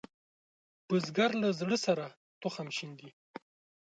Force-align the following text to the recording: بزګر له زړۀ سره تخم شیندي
بزګر 0.87 1.31
له 1.41 1.49
زړۀ 1.59 1.77
سره 1.85 2.05
تخم 2.41 2.67
شیندي 2.77 3.09